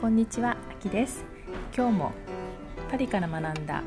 [0.00, 1.24] こんにちは、あきです。
[1.76, 2.12] 今日も
[2.90, 3.82] パリから学んだ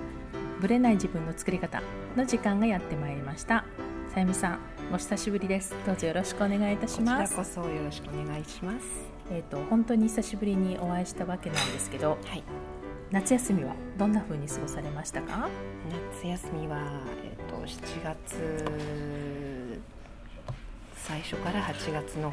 [0.61, 1.81] ブレない自分の作り方
[2.15, 3.65] の時間がやってまいりました。
[4.13, 4.59] さゆみさん、
[4.93, 5.75] お久しぶりです。
[5.87, 7.35] どうぞよろしくお願いいたします。
[7.35, 8.85] こちらこそよろしくお願いします。
[9.31, 12.43] えっ、と本当に久しぶりにお会いしたわけなんですけどはい。
[13.09, 15.49] 夏休みはどんな風に過ごされましたか？
[16.21, 16.77] 夏休みは、
[17.23, 19.81] えっと7月
[20.95, 22.31] 最初から8月の、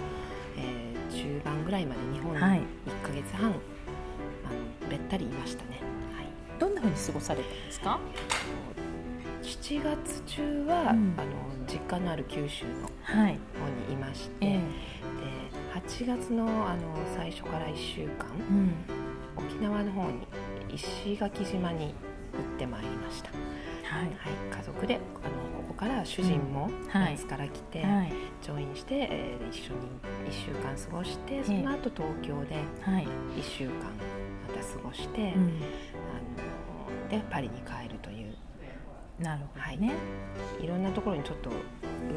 [0.58, 2.60] えー中盤ぐらいまで日本にはい。
[2.60, 2.62] 1
[3.02, 3.52] ヶ月半、
[5.10, 5.70] ったりいましたね。
[6.16, 6.26] はい。
[6.60, 7.98] どんな風に過ごされたんですか
[9.42, 11.14] ？7月中は、うん。
[11.18, 11.30] あの
[11.66, 14.52] 実家のある九州のはい、方にいまして、ええ。
[14.54, 16.80] で8月のあの
[17.16, 18.74] 最初から1週間うん、
[19.36, 20.26] 沖縄の方に
[20.72, 21.94] 石垣島に行っ
[22.58, 23.30] てまいりました。
[23.30, 24.12] はい、はい、
[24.56, 24.98] 家族であ
[25.58, 27.16] のここから主人もはい。
[27.16, 28.12] 夏から来て、はい、
[28.42, 29.80] ジョインして、えー一緒に
[30.30, 33.06] 1週間過ごしてその後東京ではい、
[33.36, 33.80] 1週間ま
[34.50, 35.34] た過ごして、うん、あ
[37.04, 38.34] のでパリに帰るという。
[39.18, 39.92] なるほどね、
[40.62, 40.66] い。
[40.66, 41.50] ろんなところにちょっと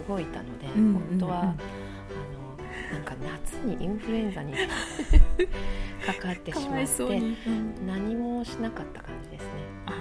[0.08, 1.48] 動いたので、うん本当は、うん。
[1.48, 2.44] うんあの
[2.94, 4.54] なんか夏にインフルエンザに
[6.06, 7.88] かかってしまってうん。
[7.88, 9.50] 何もしなかった感じですね。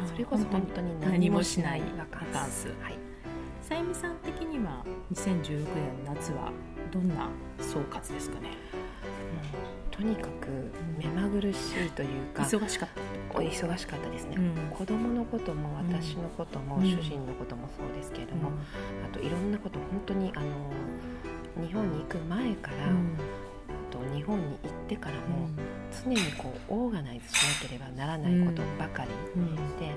[0.06, 2.68] それこそ本当に何何ももしないババカンス。
[3.60, 6.52] さゆみさん的には2016年夏は
[6.90, 8.50] どんな総括ですかね？
[9.92, 10.48] とにかく
[10.98, 12.88] 目まぐるしいというか、忙しかっ
[13.34, 14.76] お忙しかったですね、うん。
[14.76, 16.82] 子供のことも私のことも、うん。
[16.82, 18.50] 主人のこともそうですけれどたも、
[19.04, 22.76] あといろんなこと本当にあの日本に行く前から、
[23.90, 25.56] と日本に行ってからも、うん。
[26.04, 29.54] 常にこうオーガナイズしなければならないことばかりうん。
[29.78, 29.94] で、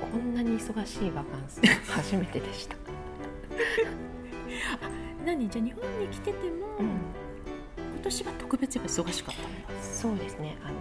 [0.00, 2.76] こんなに忙しいバカンス 初めてでした。
[5.26, 5.48] 何？
[5.48, 6.86] じゃあ日本に来てても、うん。
[6.86, 7.23] 今
[8.04, 10.56] 年は特別やっぱ忙しかったんだ、そうですね。
[10.62, 10.74] あの、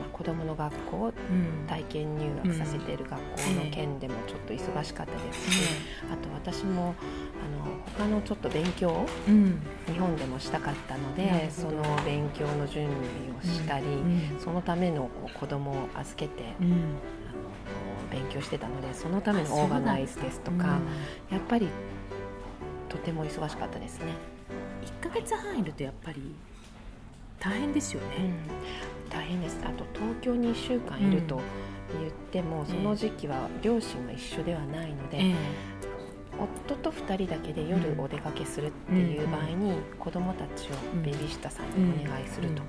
[0.00, 5.70] まあ、子供の学校うん体験入学させている学校の件でもちょっと忙しかったですし、
[6.12, 6.94] あと私も
[7.44, 9.60] あの他のちょっと勉強をうん。
[9.86, 16.42] 日本でもしたかったのでその勉強の準備をしたり、うんそのためのこう子供を預けて、
[18.10, 20.78] 勉強してたのでそのためのオーガナイズですとか、
[21.30, 21.36] うん。
[21.36, 21.68] やっぱり
[22.88, 24.06] とても忙しかったですね。
[25.00, 26.34] 1ヶ月半いるとやっぱり
[27.46, 28.32] 大変ですよね、
[29.08, 29.60] 大変です。
[29.62, 31.40] あと東京に1週間いると
[32.00, 35.34] 言っても、その時期は両親が一緒ではないので、え
[36.68, 42.62] 夫と2人だけで夜お出かけするっていう場合に、子供たちをベビーシッターさんにお願いすると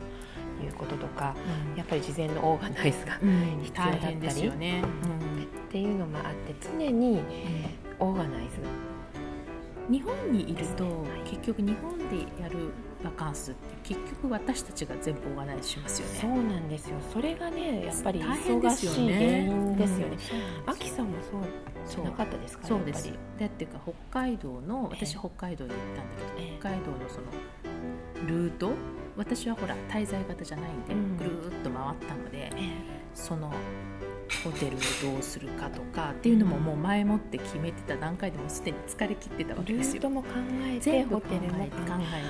[0.63, 1.35] いうこととか、
[1.75, 3.59] えやっぱり事前のオーガナイズが、うん。
[3.65, 7.23] 必要だったりですよね、っていうのもあって常に
[7.97, 8.61] オーガナイズ。
[9.89, 10.89] 日本にいるとは
[11.25, 11.29] い。
[11.29, 12.73] 結局日本でやる
[13.03, 13.59] バカンスって
[13.95, 16.53] 結局私たちが全部オーガナイズしますよそうね。
[16.53, 16.97] なんですよ。
[17.13, 20.17] それがねやっぱり忙しい原ね因ですよね。
[20.65, 20.71] うん。
[20.71, 21.13] アキさんも
[21.85, 23.11] そうなかったですかそうです。
[23.39, 23.79] だっていうか
[24.11, 25.05] 北海道のええ。
[25.05, 26.57] 私北海道に行ったんだけど、ええ。
[26.59, 27.27] 北海道のその
[28.27, 28.71] ルート
[29.15, 31.17] 私はほら滞在型じゃないんで、うん。
[31.17, 32.69] ぐるーっと回ったのでり、え。
[33.13, 33.51] その
[34.43, 34.79] ホテルを
[35.13, 39.93] どうするかとかっていうのももう前もって決めてた段階でもうすでに疲れ切ってたわえけですよ。
[39.93, 40.29] ルートも考
[40.63, 41.69] えてホテルも考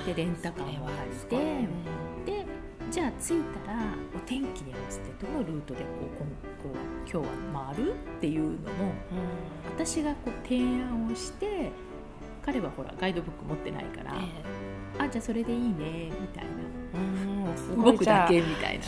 [0.06, 0.22] えて。
[0.22, 2.42] レンタカーも借りて。
[2.42, 2.46] で
[2.90, 3.78] じゃあ着いたら
[4.16, 7.22] お天気に合わせてどのルートでこうこう今日は
[7.74, 8.92] 回るっていうのも
[9.76, 11.70] 私がこう提案をして
[12.44, 16.50] 彼はほらガイドブック持ってないから、えあじゃあそれでいいねみたいな。
[17.76, 18.86] 動くだけみたいな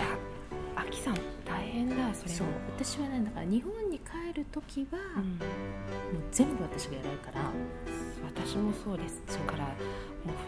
[0.99, 1.15] さん
[1.45, 2.47] 大変だそれそう。
[2.47, 5.39] も私はねだから日本に帰る時は、うん。
[5.39, 7.41] もう全部私がやるから。
[8.23, 9.23] 私もそうです。
[9.27, 9.75] だからもう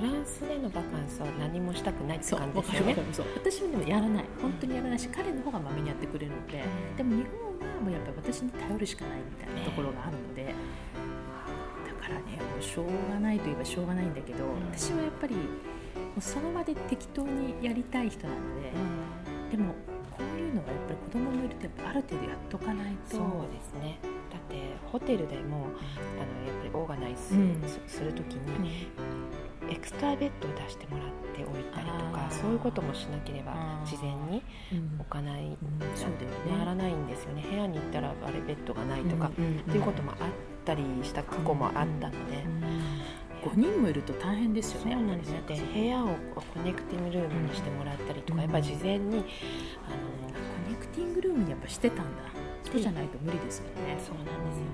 [0.01, 2.97] フランスでのバカンスは何もしたくないって感じですよね。
[3.35, 4.25] 私もでもやらない。
[4.41, 6.63] 本当にやらないし彼の方がまめにやってくれるので、
[6.97, 7.25] でも日
[7.61, 14.49] 本はもうやっぱり私に頼るしかないみたいなところがあるので、だからねもうしょうがないといえばしょうがないんだけど、ん。
[14.71, 15.43] 私はやっぱりも
[16.19, 18.41] うその場で適当にやりたい人なの
[19.51, 19.75] で、でも
[20.23, 23.17] こういうのはやっぱり子供もいるとやっぱある程度やっとかないと。
[23.17, 23.99] そうですね。
[24.31, 24.57] だって
[24.91, 25.67] ホテルでも
[26.17, 27.63] あのやっぱりオーガナイズうん。
[27.67, 28.63] すするときうん。
[28.63, 28.87] に
[29.71, 33.55] エクストラベッドを出してもらっておいたりとかそういうこともしなければ
[33.85, 34.43] 事前に
[34.73, 35.01] うん。
[35.01, 35.57] 置かない、うん。
[35.95, 36.57] そうだよね。
[36.57, 37.45] 回らないんですよね。
[37.49, 40.17] 部屋に行ったらあれベッドがないとか、っていうこともあっ
[40.65, 42.45] たりした過去もあったので、
[43.43, 45.39] 5人もいると大変ですよそうねなんですよ。
[45.47, 48.41] で部屋をコネクティングルームにしてもらったりとか、うん。
[48.43, 49.25] やっぱり事前に
[51.43, 52.23] にやっぱしてたんだ。
[52.65, 53.99] そうじゃないと無理ですよね。
[53.99, 54.65] そうなんですよ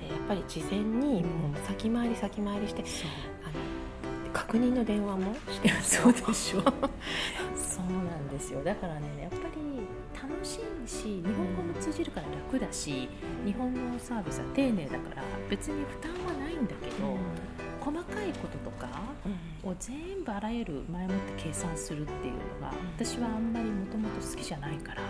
[0.00, 3.10] でやっぱり事前にもう先回り先回りしてそう。
[3.44, 6.62] あの確認の電話もして そうでしょ。
[7.56, 8.62] そうなんですよ。
[8.64, 9.62] だからねやっぱり
[10.14, 13.08] 楽しいし日本語も通じるから楽だし
[13.44, 17.16] 日本のサービスは丁寧だから別に負担はないんだけど、
[17.80, 19.01] 細かいこととか
[19.62, 25.02] を全部あらゆる前もって計算するっていうのが私はあんまりもともと好きじゃないから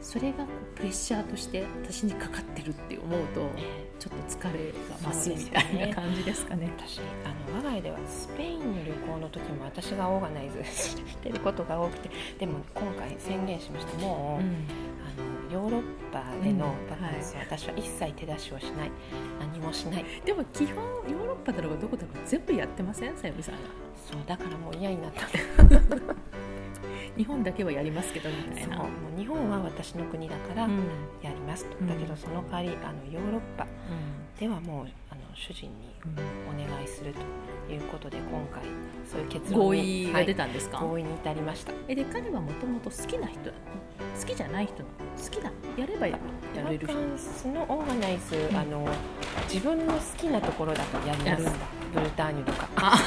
[0.00, 3.50] それがプレッシャーとして私にかかってるって思うと
[3.98, 6.72] ちょっと疲れが増すみたいな感じですかね。
[6.76, 13.98] 私あの我が家ではスペインの旅行の時も私がオーガナイズしてることが多くてでも今回宣言しました。
[13.98, 14.66] もう、うん、
[15.52, 18.90] ヨーロッパでのバカンス、うんはい、私は一切手出しをしない。
[19.38, 20.04] 何もしない。
[20.24, 23.16] でも基本ヨーロッパだろうがどこだろうが全部やってません？
[23.16, 23.60] さゆみさんが
[24.10, 25.26] そうだからもう嫌になった。
[27.16, 28.78] 日本だけはやりますけどみたいな。
[28.78, 28.84] も
[29.14, 31.66] う日本は私の国だからやります。
[31.66, 33.66] と、うん、だけどその代わりあのヨーロッパ
[34.40, 34.86] ではもう
[35.34, 35.94] 主人に
[36.48, 37.14] お願いする
[37.66, 38.62] ということで今回
[39.10, 41.72] そういう結論合意が出たんですか、はい、合意に至りました。
[41.88, 44.84] えで彼はもともと好きな人好きじゃない人好
[45.30, 46.18] きだやればや
[46.68, 46.86] れる人。
[46.88, 48.88] バカンスのオーガナイズ、うん、あの
[49.52, 51.58] 自分の好きなところだとやります
[51.94, 52.68] ブルターニュとか。
[52.76, 52.98] あ。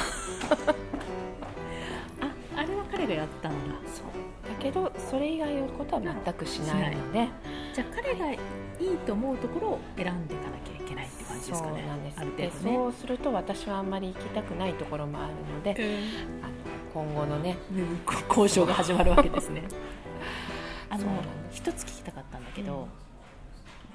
[2.56, 3.74] あれは彼がやったんだ。
[3.86, 4.06] そう。
[4.48, 7.28] だけどそれ以外のことは全くしないので。
[7.76, 8.38] じゃあ彼がい
[8.80, 10.95] いと思うところを選んでいかなきゃいけない
[11.46, 11.94] ですかねそうな
[12.32, 15.98] んです、ね、そうすると私はあんまり行きたくないところもあるので、
[16.42, 17.56] あの今後のね、
[18.28, 19.62] 交渉が始まるわけですね。
[20.88, 21.04] あの
[21.50, 22.86] 一つ聞きたかったんだけど、うん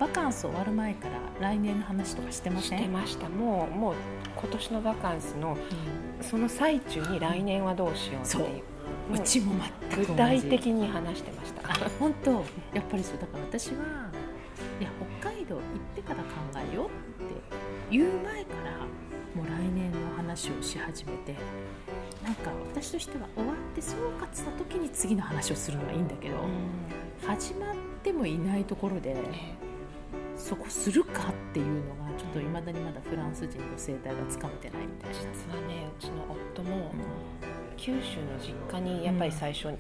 [0.02, 1.10] バカンス終わる前か
[1.40, 2.80] ら来年の話とかしてません？
[2.80, 3.30] してました。
[3.30, 3.94] もうもう
[4.36, 5.56] 今年のバカンスの、
[6.22, 8.64] その最中に来年はどうしようっていう。
[9.14, 9.20] う。
[9.20, 9.54] ちも
[9.92, 11.62] 全く具体的に話してました。
[12.00, 12.32] 本当。
[12.74, 13.20] やっぱりそう。
[13.20, 13.76] だから私は
[14.80, 14.90] いや
[15.52, 15.62] 北海道行っ
[15.96, 16.30] てから考
[16.72, 17.34] えようって
[17.90, 18.72] 言う前から
[19.36, 21.36] もう来年の話をし始めて
[22.24, 26.36] なんか私としては終わって総括の時に次の話をするのはいいんだけど、
[27.26, 29.16] 始まってもいないところで、
[30.38, 35.16] そこするかっていうのがちょっといまだにまだフランス人の生態がつかめてないみたいな。
[35.16, 35.26] 実
[35.56, 36.92] はねうちの夫も、
[37.76, 39.78] 九州の実家にやっぱり最初に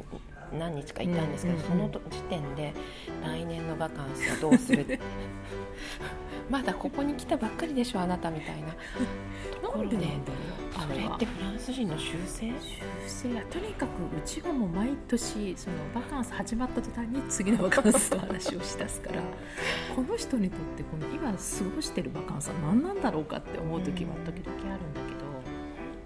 [0.57, 2.73] 何日かいたんですけど、その時点で
[3.23, 4.99] 来年のバカンスはどうする？
[6.49, 8.67] まだここに来たばっかりでしょあなたみたいな。
[9.61, 9.97] ところで
[10.81, 19.21] それってフランス人の習性習性やとにかくうちがもう毎年そのバカンス始まった途端に次のバカンスの話をしだすから
[19.95, 21.37] この人にとってこの今過
[21.75, 25.43] ごしてるバカンスは何なんだろうかって思う時は時々あるんだけど、本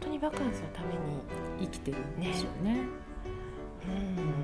[0.01, 1.21] 当にバカンスのために
[1.61, 2.77] 生きてるんですよね。
[3.87, 3.87] う
[4.21, 4.34] ん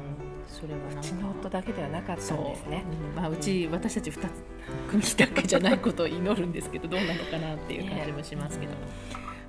[0.51, 2.83] それはうちの夫だけではなかったんですね。
[3.15, 3.15] う。
[3.15, 4.29] まあ、うち、私たち2
[4.89, 8.73] 組だけじゃないことを祈るんですけどどうなのかなっていう感じもしますけど、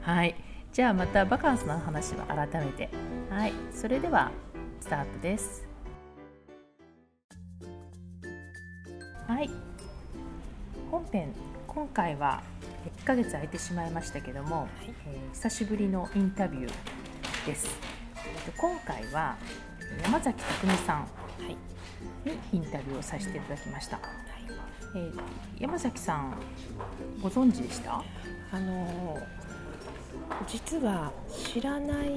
[0.02, 0.36] はい。
[0.72, 2.88] じゃあまたバカンスの話は改めて。
[3.28, 3.52] はい。
[3.72, 4.30] それでは
[4.80, 5.66] スタートです。
[9.26, 9.50] はい。
[10.90, 11.34] 本編
[11.66, 12.42] 今回は
[13.02, 14.68] 1ヶ月空いてしまいましたけども、はい、
[15.06, 17.66] えー、久しぶりのインタビューです。
[18.56, 19.36] 今回は
[20.02, 21.08] 山崎匠さん
[21.48, 21.56] に
[22.52, 24.06] インタビューをさせていただきました、はい。
[24.94, 25.20] えー、
[25.58, 26.34] 山崎さん
[27.22, 28.02] ご存知でした？
[28.52, 29.18] あの
[30.46, 31.12] 実は
[31.52, 32.10] 知らない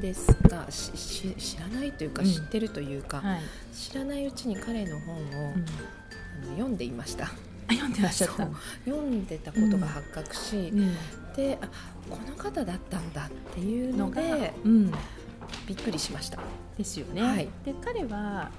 [0.00, 3.40] ですが知らないというか知ってるというか、うんはい、
[3.74, 5.36] 知らないうちに彼の本を、うん、あ
[6.46, 7.30] の読んでいました。
[7.68, 8.48] 読んでらっしゃった。
[8.84, 10.94] 読んでたことが発覚し、うん、
[11.34, 11.68] であ
[12.10, 14.92] この方だったんだっていうので、うん、
[15.66, 16.38] びっくりしました。
[16.76, 17.22] ですよね。
[17.22, 18.50] はい、で彼は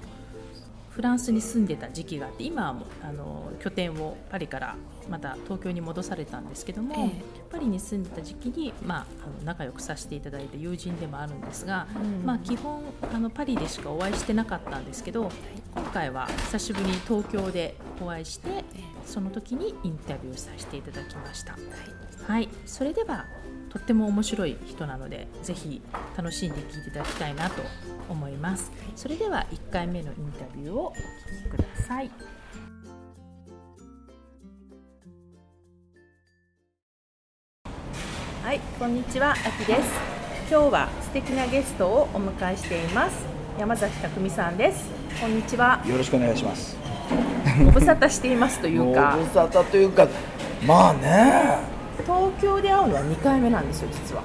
[0.95, 4.75] フランスに住んでた時期があって今はもあの拠点をパリから
[5.09, 7.11] また東京に戻されたんですけども、えー、
[7.51, 15.31] パリに住んでた時期に、まあ、あの仲良くさせていただいた友人でもあるんですが、うん、まあ、基本あのパリでしかお会いしてなかったんですけど
[15.73, 18.63] 今回は久しぶりに東京でお会いして
[19.03, 21.53] その時にインタビューさせていただきました。
[21.53, 21.61] はい、
[22.27, 23.25] はい、それでは
[23.73, 25.81] とっても面白い人なのでぜひ
[26.15, 27.63] 楽しんで聞いていただきたいなと
[28.07, 28.71] 思います。
[28.95, 32.11] それでは1回目のインタビューをお聞きください。
[38.43, 39.89] はいこんにちはあきです。
[40.51, 43.25] 今日は素敵なゲストをお迎えしています。
[43.57, 44.87] 山崎匠さんです。
[45.19, 45.81] こんにちは。
[45.87, 46.77] よろしくお願いします。
[47.65, 49.13] ご無沙汰していますというか。
[49.17, 50.07] ご無沙汰というか。
[50.67, 54.23] まあね東京で会うのは2回目なんですよ実は。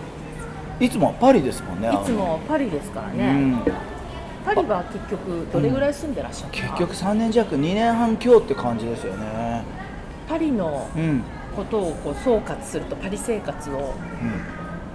[0.80, 3.62] いつもパリですもんねいつもパリですからね、うん、
[4.44, 9.64] パリは結局どれぐらい住んでらっしゃる、うん、結局3年弱2年半今日って感じですよね。
[10.28, 10.88] パリの
[11.56, 13.94] ことをこう総括するとパリ生活を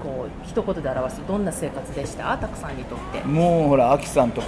[0.02, 2.38] ここう一言で表すとどんな生活でした？
[2.38, 3.22] たくさんにとって。
[3.22, 4.48] もうほらアキさんとか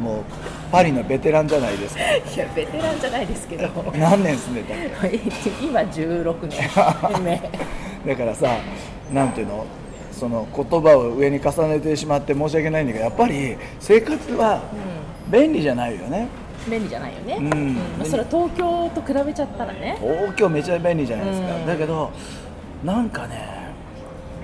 [0.00, 0.22] もう
[0.70, 2.02] パリのベテランじゃないですか。
[2.06, 3.68] いやベテランじゃないですけど。
[3.98, 5.18] 何年住んでたっけ
[5.64, 7.22] 今16年
[8.04, 8.56] 目だからさ
[9.12, 9.64] なんていうの？
[10.18, 14.60] その言葉を上に重ねてしまって申し訳ないんだけどやっぱり生活は
[15.30, 16.26] 便利じゃないよね、
[16.68, 17.74] 便利じゃないよね、うん。
[17.74, 19.96] まあ、それは東京と比べちゃったらね。
[20.00, 21.66] 東京めちゃ便利じゃないですか、うん。
[21.66, 22.10] だけど
[22.84, 23.68] なんかね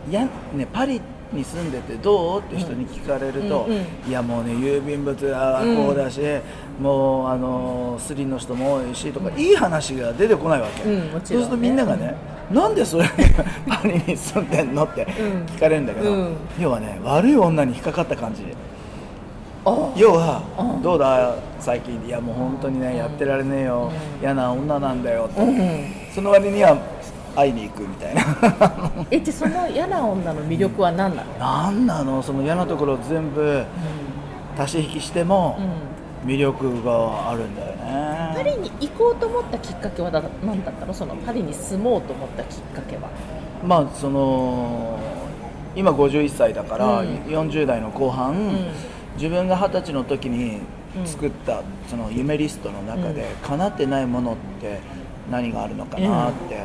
[0.08, 1.00] いやねパリ
[1.34, 2.40] に住んでてどう？
[2.40, 6.20] って人に聞かれると、うんうんいやもうね郵便物はこうだし、
[6.80, 11.10] もうあのスリの人も多いしとか、いい話が出てこないわけ、ね。
[11.12, 12.14] そうするとみんながね、
[12.50, 13.10] なんでそれで
[13.68, 16.36] パリに住んでんのって聞かれるんだけど、うん。
[16.58, 18.42] 要はね悪い女に引っかかった感じ。
[19.66, 21.34] あ要は、うんどうだ？
[21.58, 21.98] 最近。
[22.06, 25.86] いやもう本当にねやってられねえよ、嫌な女なんだよって、うん。
[26.14, 26.76] その割には
[27.34, 28.22] 会いに行くみたいな。
[29.10, 32.22] えじゃあその嫌な女の魅力は何なの、なんなの？
[32.22, 33.64] その嫌なところを全部
[34.58, 35.94] 足し引きしてもうん。
[36.30, 38.32] 魅力があるんだよね。
[38.34, 40.94] パリに行こうと思ったきっかけはだ何だったの？
[40.94, 43.02] そのパリに住もうと思ったきっかけは。
[43.62, 44.98] まあその
[45.76, 47.08] 今51歳だから、うん。
[47.26, 48.68] 40代の後半、ん。
[49.16, 50.60] 自分が二十歳の時に
[51.04, 54.80] 作ったその夢リストの中で、叶ってないものって
[55.30, 56.64] 何があるのかなって、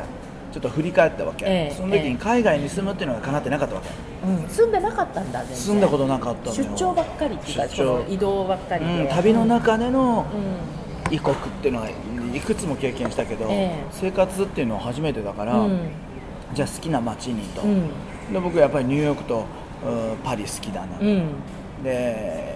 [0.52, 3.88] ちょっと振り返ったわけ、ええその時に海外に住むっていうのが叶ってなかったわけ、
[4.26, 7.64] うん、住んでなかったんだ住んだことなかった出張ばっかりっていうか
[8.08, 10.26] 移動ばっかりで、うん、旅の中での
[11.10, 13.84] う異国っていうのはいくつも経験したけど、ええ。
[13.90, 15.90] 生活っていうのは初めてだから、んうん。
[16.54, 17.88] じゃあ好きな街にと、うん。
[18.32, 19.44] で僕はやっぱりニューヨークと
[19.84, 21.28] うんパリ好きだな、うん。
[21.82, 22.49] で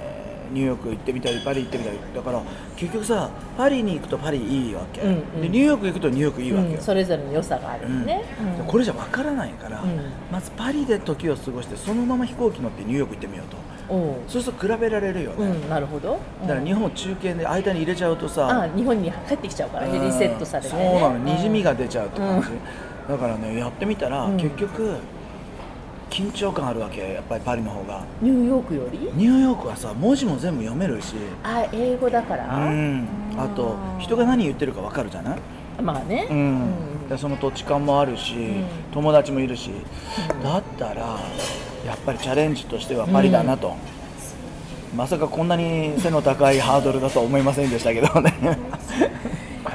[0.54, 1.98] ニューヨーク行ってみたりパリ行ってみたり。
[2.14, 2.40] だから
[2.76, 5.42] 結局さパリに行くとパリいいわけ、うんうん。
[5.42, 6.70] でニューヨーク行くとニューヨークいいわけ。
[6.70, 8.60] よ、うんそれぞれの良さがあるよね、うん。
[8.60, 8.66] うん。
[8.66, 10.00] これじゃ分からないから、うん。
[10.30, 13.56] まずパリで時を過ごしてそのまま飛行機乗ってニューヨーク行ってみようと。
[14.28, 16.18] そうすると比べられるよね、うんなるほど。
[16.42, 19.92] だから日本中継で間に入れちゃうとさ、あ日本に帰ってきちゃうからうん。
[20.00, 21.18] リセットされて、ね、そうなの。
[21.18, 22.58] にじみが出ちゃうって感じ、うん。
[23.08, 24.36] だからねやってみたら、うん。
[24.38, 24.96] 結局
[26.14, 28.04] 緊張感あるわけやっぱりパリの方が。
[28.22, 28.98] ニューヨークより？
[29.14, 31.16] ニューヨークはさ文字も全部読めるし。
[31.42, 33.08] あ英語だから、うん。
[33.36, 35.38] あと人が何言ってるか分かるじゃない、
[35.82, 37.08] まあね、うん。
[37.08, 38.64] でその土地勘もあるし、ん。
[38.92, 39.70] 友達もいるし、
[40.40, 41.18] だったら
[41.84, 43.74] やっぱりチャレンジとしてはパリだなと、
[44.96, 48.32] まさかこんなに背の高いハードルだとは思いませんでしたけどね。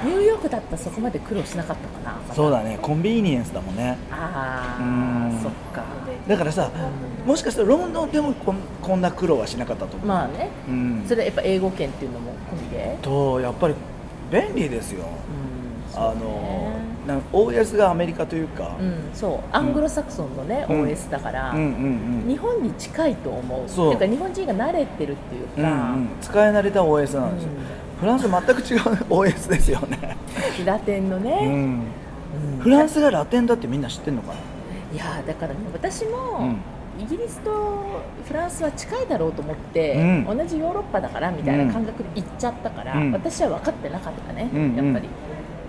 [0.06, 2.34] ニューヨークだったらそこまで苦労しなかったかな。
[2.34, 2.80] そうだね。
[2.82, 3.98] コンビニエンスだもんね。
[4.10, 5.38] あうん。
[5.38, 5.84] あそっか
[6.30, 6.70] だからさ、
[7.26, 10.52] もしかしたらロンドンでもこんこんな苦労はしなかったと思う、まあね。
[10.68, 11.04] うん。
[11.08, 12.98] それはやっぱ英語圏っていうのも込みで。
[13.02, 13.74] とやっぱり
[14.32, 15.06] 便利ですよ、
[15.96, 16.00] うん。
[16.00, 16.72] あの
[17.08, 19.56] なん OS がアメリカというか、うん、そう。
[19.56, 20.84] アングロサクソンのね、うん。
[20.84, 22.30] OS だから、うんうんうん。
[22.30, 23.68] 日本に近いと思う。
[23.68, 23.96] そう。
[23.96, 27.50] っていうか日本人が慣れてるっていううんうか、ん、使い慣れた OS なんですよ、
[28.00, 30.16] フランス全く違う OS ですよね、
[30.64, 31.82] ラテンのうね、
[32.60, 34.59] フランスがラテンだってみんな知ってんのかな？
[34.94, 36.58] いやーだからね私も、うん。
[37.00, 39.96] イギリスとフランスは近いだろうと思って、
[40.28, 40.38] うん。
[40.38, 43.12] 同じヨーロッパだからみたいな感覚で行っちゃったから、うん。
[43.12, 44.86] 私は分かってなかったね、うんうん。
[44.86, 45.10] やっぱり。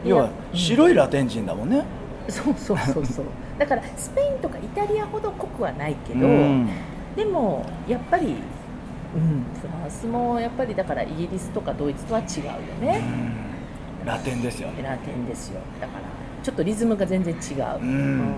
[0.04, 1.84] 要はうん白いラテン人だもんね、
[2.28, 3.26] そうそうそうそう。
[3.58, 6.68] だからスペインとかイタリアほど濃くはないけど、うん。
[7.14, 8.34] でもやっぱり、うん、
[9.60, 13.02] フランスもやっぱりだからイギリスとかドイツとは違うよね、
[14.02, 14.06] うん。
[14.06, 14.68] ラテンですよ。
[14.70, 15.60] ねラテンですよ。
[15.80, 16.00] だから
[16.42, 18.34] ちょっとリズムが全然違う、うん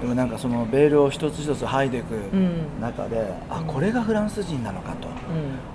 [0.00, 2.80] でもなんかそのベールを一つ一つ剥いでいくうん。
[2.80, 5.08] 中で、あこれがフランス人なのかと。
[5.08, 5.14] うん。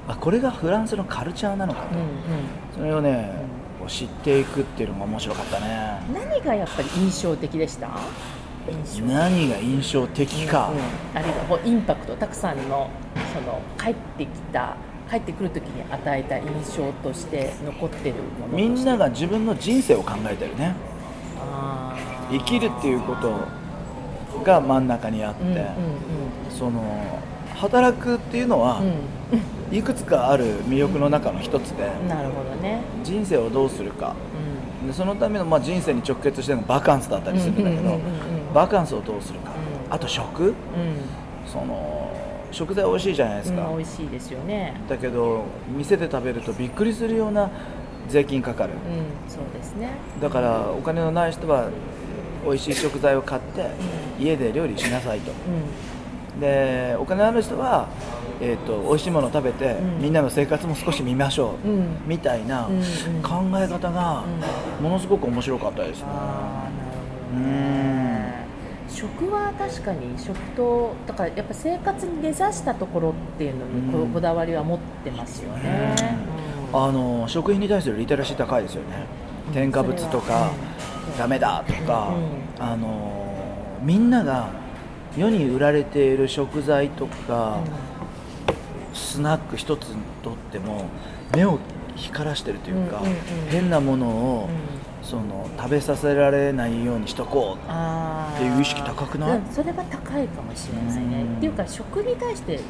[0.08, 2.06] あこれがフランスのカルチャーなのかと、うん
[2.74, 3.32] それをね、
[3.80, 6.00] こう知っていくっていうのが面白かったね。
[6.10, 7.90] うん何がやっぱり印象的でした？
[9.06, 12.90] 何が印象的か、うんあるいはもうインパクトたくさんの
[13.34, 14.78] その帰ってきた
[15.10, 20.74] 帰ってくる時に与えた印象として残ってるものとみんなが自分の人生を考えてるね。
[22.32, 23.38] 生きるっていうこと
[24.44, 25.64] が真ん中にあって、うんうん
[26.50, 26.82] その
[27.56, 29.76] 働くっていうのは、うん。
[29.76, 32.08] いくつかある魅力の中の一つで、うん。
[32.08, 34.16] なるほどね、人生をどうするか。
[34.84, 37.98] うでそのための、まあ、人生に直結してるのがバカンスだったりするんだけど、うんうんうんうん。
[37.98, 38.00] う
[38.52, 39.52] んバカンスをどうするか、
[39.88, 39.94] うん。
[39.94, 40.44] あと食。
[40.44, 40.54] んうん。
[41.48, 42.12] その
[42.52, 44.76] 食材美味しいじゃないですか、うん、美味しいですよね。
[44.88, 45.44] だけど
[45.76, 47.50] 店で食べるとびっくりするような
[48.10, 48.74] 税金かかる。
[48.74, 49.90] うんそうですね。
[50.22, 51.70] だからお金のない人は
[52.46, 53.70] 美味しい食材を買って
[54.20, 55.32] 家で料理しなさいと。
[55.32, 55.34] う
[56.38, 56.40] ん。
[56.40, 57.88] でお金のある人は、
[58.42, 60.02] えー、と美味しいものを食べて、うん。
[60.02, 61.98] みんなの生活も少し見ましょう、うん。
[62.06, 62.84] みたいなうんうん。
[63.22, 64.24] 考え方が
[64.82, 66.98] ものすごく面白かったですね、ああなる
[67.32, 67.44] ほどうん。
[67.44, 68.44] ね
[68.90, 75.96] 食は確かに食とだからやっぱ生活に根ざしたところっていうのにこ,、だわりは持ってますよね、
[76.72, 79.06] あの食品に対するリテラシー高いですよね。
[79.52, 80.52] 添加物とか
[81.18, 82.14] ダメだとか、
[82.60, 82.64] うん。
[82.64, 83.36] あの
[83.82, 84.50] みんなが
[85.18, 87.60] 世に売られている食材とか、
[88.94, 90.86] スナック一つにとっても
[91.36, 91.60] 目を
[91.96, 93.02] 光らしてるというか、
[93.50, 94.84] 変なものを、うん。
[95.04, 99.38] その食べさせられないようにしとこうっていう意識高くない？
[99.38, 101.38] うんそれは高いかもしれないね、うん。
[101.40, 102.62] っていうか食に対して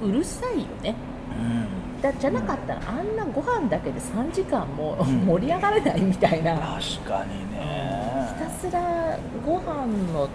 [0.00, 0.94] うるさいよね。
[1.36, 1.66] うん
[2.00, 5.26] だじゃなかったらあんなご飯だけで3時間もうん。
[5.26, 10.28] 盛り上がれないみたいな、確かにひねたすらご飯の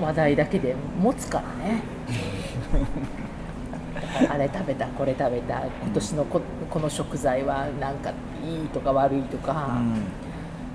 [0.00, 1.82] 話題だけで持つからね。
[4.28, 8.10] あれ食べたこれ食べた今年のここの食材はなんか
[8.44, 9.80] いいとか悪いとか、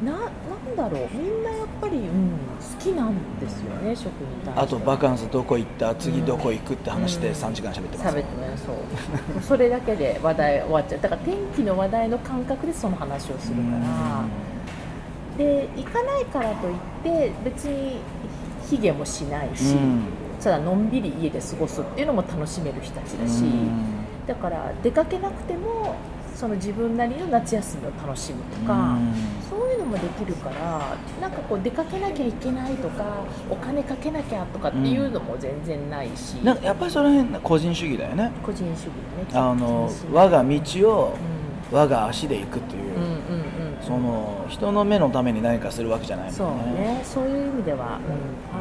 [0.04, 1.10] ななんだろう。
[1.18, 4.62] みんなやっぱり、うん、好きなんですよね食に対して。
[4.62, 5.96] あとバカンスどこ行った？
[5.96, 7.34] 次どこ行くって話でうん。
[7.34, 9.42] 3時間喋ってます、喋ってねそう。
[9.42, 11.01] それだけで話題終わっちゃう。
[11.01, 14.24] だから天気の話題の感覚でその話をするから。
[15.38, 17.98] で行かないからといって別に
[18.70, 20.04] 卑下もしないし、うん。
[20.42, 23.44] ただのんびり家で過ごすっていうのも楽しめる人たちだし、
[24.27, 25.96] だから出かけなくても
[26.36, 28.98] その自分なりの夏休みを楽しむとか、
[29.50, 29.57] そういうの
[29.88, 38.32] もできるからなんかこう出かけなきゃいけないとかお金かけなきゃとかっていうのも全然ないし、なんかやっぱりその辺個人主義だよね。
[38.44, 38.91] 個人主義
[39.34, 39.48] だね。
[39.50, 41.17] あの我が道を
[41.72, 43.17] う我が足で行くっていう、んうんうんうん。
[43.82, 46.82] その人の目のために何かするわけじゃないそうもんね。
[46.82, 47.01] ね。
[47.03, 48.00] そういう意味では、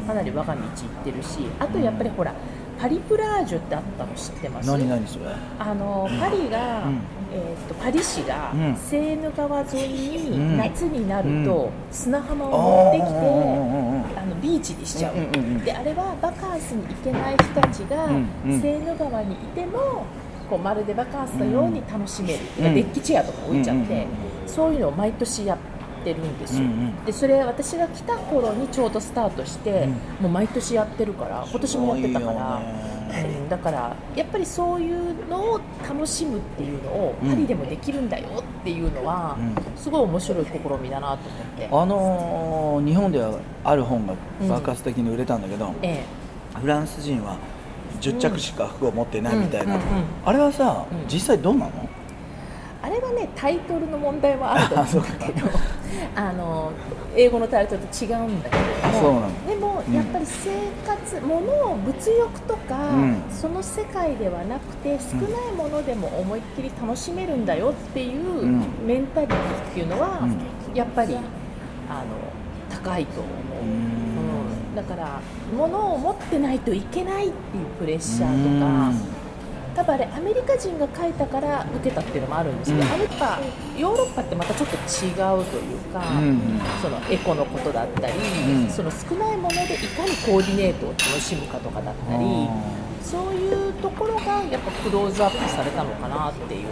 [0.00, 1.38] うん、かなり我が道行ってるし。
[1.58, 2.34] あとやっぱりほら
[2.78, 4.68] パリプラージュってあったの知ってます？
[4.68, 5.26] 何何それ？
[5.58, 7.00] あのパリが、うん。
[7.32, 8.76] えー、とパリ市が、うん。
[8.76, 10.52] セーヌ川沿いうん。
[10.52, 13.04] に夏になるうと砂浜を持ってき
[14.14, 15.14] て、あのビーチにしちゃう,、
[15.64, 20.04] であれはバカンスに行けない人たちが、セーヌ川にいても
[20.48, 22.74] こうまるでバカンスのように楽しめる、うん。
[22.74, 24.06] デッキチェアとか置いちゃって、
[24.46, 25.75] そういうのを毎年やって
[26.14, 27.04] るんですよ、うんうん。
[27.04, 29.90] でそれ私が来た頃にちょうどスタートして、うん。
[30.24, 32.60] もう毎年やってるから今年もやってたから。
[32.60, 33.48] うん。
[33.48, 37.30] だからやっぱりそういうのを楽しむっていうのをうん。
[37.30, 39.76] パリでもできるんだよっていうのは、うん。
[39.76, 40.50] すごい面白い試
[40.82, 44.14] みだなと思って、あのー日本ではある本が
[44.48, 46.04] 爆発的に売れたんだけど、え
[46.60, 47.36] フランス人は
[48.00, 49.80] 10着しか服を持っていないみたいな、うん。
[49.80, 51.08] うんうんあれはさ、うん。
[51.08, 51.70] 実際どうなの？
[51.84, 51.88] え
[52.82, 55.48] あれはねタイトルの問題はあると思うんだけど
[56.14, 56.72] あの
[57.14, 60.50] 英語のタイトルと違うんだけれどもでもうんやっぱり生
[60.86, 61.36] 活、物
[61.70, 63.22] を物欲とか、うん。
[63.30, 68.64] その世界ではなくて少ないものでも思いっきり楽しめるんだよっていううん。
[68.84, 70.76] メンタリティっていうのは、うん。
[70.76, 72.04] やっぱりあの
[72.68, 75.20] 高いと思う、だから
[75.56, 78.92] 物を持ってないといけないっていうプレッシャーとか、
[79.76, 82.92] 多分あれアメリカ人が書いたから受けたっていうのもあるんですけど、うん。
[82.94, 83.38] アメリカ
[83.76, 88.70] ヨーロッパってまたちょっと違うというか、うんそのエコのことだったり、うん。
[88.70, 92.24] その少ないものでいかにコーディネートを楽しむかとかだったり、
[93.02, 96.66] そういうところがやっぱクローズアップされたのかなっていう。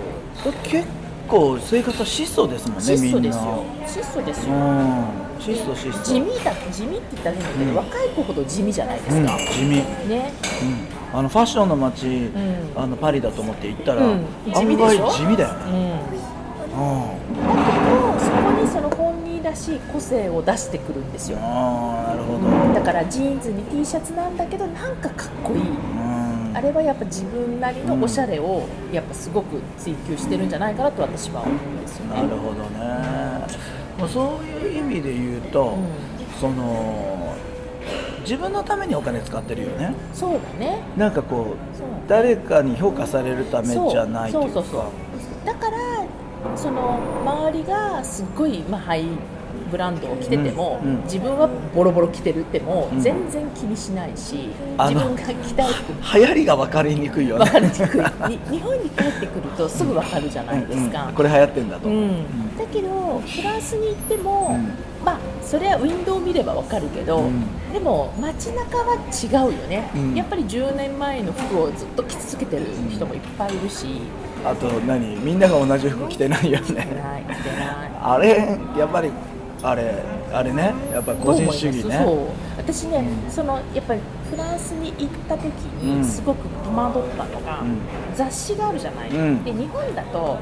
[0.62, 0.86] 結
[1.28, 3.20] 構生活は質素ですもんね質素みんな。
[3.20, 5.04] ですよ質素ですよ、うん。
[5.40, 6.04] 質素質素。
[6.04, 7.76] 地味だ地味って言ったら変だけど、うん。
[7.76, 9.68] 若い子ほど地味じゃないでうんすか、地味、
[10.08, 10.32] ね。
[10.62, 12.32] うん、あのファッションの街、ん。
[12.74, 14.24] あのパリだと思って行ったら、うん。
[14.52, 15.04] 地味でしょ？
[15.06, 15.92] 案外地味だようね、ん。
[15.92, 15.98] う
[17.38, 21.38] だけどそこにその本人らしい個性を出してくるんですよ。
[21.38, 25.60] ん、ああなるほど、だからジーンズに T シャツなんだけどなんかかっこいい。
[25.60, 26.56] うん。
[26.56, 32.22] あれはやっぱ自分なりのおしゃれをやっぱすごく追求してるんじゃないかなと私は思うんですよね。
[32.22, 33.46] なるほどね、
[33.98, 35.86] もうそういう意味で言うと、うん。
[36.40, 37.33] その
[38.24, 39.94] 自分のためにお金使ってるよね。
[40.12, 40.78] そうだね。
[40.96, 41.86] なんかこそう。
[41.86, 44.54] う誰かに評価されるためじゃないというか。
[44.54, 45.76] そうそうそうだから
[46.56, 49.04] その周りがすっごい、まあ、ハイ
[49.70, 51.02] ブランドを着てても、うんうん。
[51.04, 53.00] 自分はボロボロ着てるっても、うん。
[53.00, 57.44] 全然気にしないし自分が着たい服流行りが分かりにくいよね。
[57.44, 58.00] 分かりにくい。
[58.28, 62.56] に日本に帰ってくるとすぐ分かるじゃないですか、これ流行ってんだと、うん。
[62.56, 67.44] だけどフランスに行っても、うんまあそれはウィンドウを見ればわかるけど、うん。
[67.72, 70.14] でも街中は違うよね、うん。
[70.14, 73.86] やっぱり10年前の服をずっと着続けてる人もいっぱいいるし、
[74.44, 75.16] あと何？
[75.16, 76.64] みんなが同じ服着てないよね。
[76.64, 77.24] 着てない
[78.00, 78.58] あれ？
[78.78, 79.10] やっぱり
[79.62, 80.74] あれあれね？
[80.92, 81.98] やっぱり個人主義ね。
[81.98, 82.82] どう思います。
[82.82, 82.84] そう。
[82.84, 85.50] 私ね、そのやっぱりフランスに行った時
[85.82, 86.00] うん。
[86.00, 87.78] にすごく戸惑ったのが、うん。
[88.14, 89.44] 雑誌があるじゃない、うん。
[89.44, 90.38] で日本だと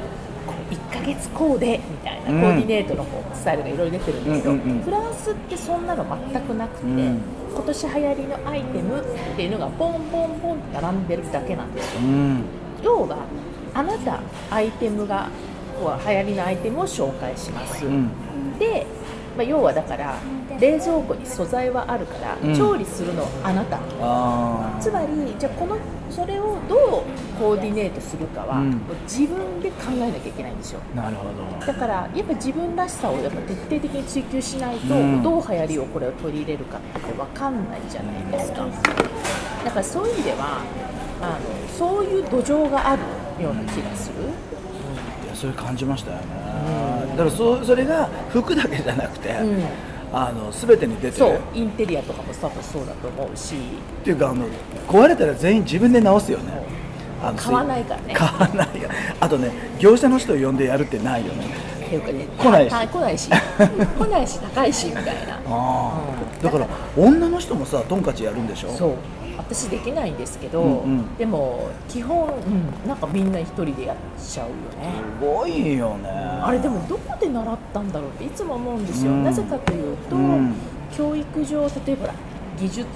[0.73, 7.21] 1ヶ月コーデみたいな、うんコーディネートのスタイルがいろいろ出てるんですけど、フランスってそんなの全くなくて、うん。
[7.53, 9.05] 今年流行りのアイテムっ
[9.37, 12.01] ていうのがポンポンポンって並んでるだけなんですよ。
[12.01, 12.45] うん。
[12.83, 13.19] 要は
[13.75, 15.29] あなたアイテムが
[16.07, 18.09] 流行りのアイテムを紹介します、うん。
[18.59, 18.87] で、
[19.37, 20.15] まあ、要はだから
[20.63, 22.57] 冷蔵庫に素材はあるから、うん。
[22.57, 23.81] 調理するのはあなた。
[24.01, 25.77] あつまりじゃあこの
[26.09, 28.81] それをどうコーディネートするかは、うん。
[29.03, 30.81] 自分で考えなきゃいけないんですよ。
[30.95, 31.25] あなるほ
[31.59, 31.67] ど。
[31.67, 35.23] だからやっぱ自分らしさをやっぱ徹底的に追求しないと、うん。
[35.23, 38.65] どう流行りをこれを取り入れるかって分かんないじゃないですか。
[39.65, 40.61] だからそういう意味では
[41.21, 43.03] あのそういう土壌がある
[43.43, 44.25] ような気がする、
[45.25, 46.25] いやそれ感じましたよね、
[47.13, 49.63] だからそそれが服だけじゃなくて、うん
[50.15, 53.55] あの全てに出てそうるインテリアとかも多分そうだと思うし。
[53.55, 54.45] っていうかあの
[54.89, 56.63] 壊れたら全員自分で直すよね。
[57.23, 58.15] あの買わないからね。
[58.17, 58.89] 買わないよ。
[59.21, 61.47] あとね業者の人を呼んでやるってないよね。
[61.87, 62.73] っていうかね来ないし。
[62.75, 63.31] は来ないし。
[63.99, 65.13] 来ないし高いしみたいな。
[65.35, 65.93] ああ
[66.45, 68.71] だから女の人もさトンカチやるんでしょ？
[68.71, 68.91] そう
[69.49, 71.17] 私できないんですけど、うんうん。
[71.17, 74.95] でも基本、うん、なんかみんな一人でやっちゃうよね。
[75.21, 76.09] すごいよね。
[76.11, 79.25] あれでもどこで習ったんだろうっていつも思うんですよ、うん。
[79.25, 80.55] なぜかというと、うん。
[80.91, 82.15] 教育上例えば
[82.59, 82.87] 技術